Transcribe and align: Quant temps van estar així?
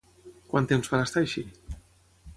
Quant 0.53 0.69
temps 0.71 0.89
van 0.95 1.05
estar 1.05 1.23
així? 1.25 1.47